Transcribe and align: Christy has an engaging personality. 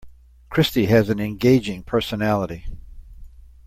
Christy 0.49 0.87
has 0.87 1.11
an 1.11 1.19
engaging 1.19 1.83
personality. 1.83 2.65